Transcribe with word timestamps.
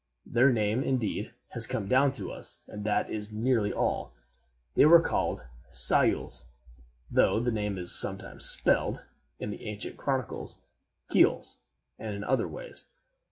Their 0.25 0.51
name, 0.51 0.81
indeed, 0.81 1.31
has 1.49 1.67
come 1.67 1.87
down 1.87 2.11
to 2.13 2.31
us, 2.31 2.63
and 2.67 2.83
that 2.85 3.11
is 3.11 3.31
nearly 3.31 3.71
all. 3.71 4.13
They 4.73 4.85
were 4.85 4.99
called 4.99 5.45
cyules; 5.71 6.45
though 7.11 7.39
the 7.39 7.51
name 7.51 7.77
is 7.77 7.93
sometimes 7.93 8.45
spelled, 8.45 9.05
in 9.37 9.51
the 9.51 9.63
ancient 9.65 9.97
chronicles, 9.97 10.63
ceols, 11.11 11.57
and 11.99 12.15
in 12.15 12.23
other 12.23 12.47
ways. 12.47 12.85